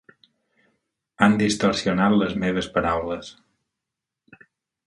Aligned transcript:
Han 1.25 1.35
distorsionat 1.43 2.17
les 2.23 2.35
meves 2.47 2.71
paraules. 2.79 3.33